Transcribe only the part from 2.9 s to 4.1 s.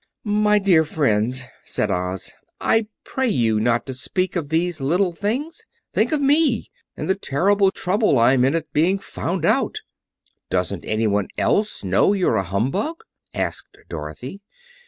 pray you not to